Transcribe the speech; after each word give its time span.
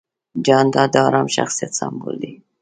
جانداد 0.45 0.89
د 0.93 0.95
ارام 1.07 1.27
شخصیت 1.35 1.71
سمبول 1.79 2.15
دی. 2.23 2.33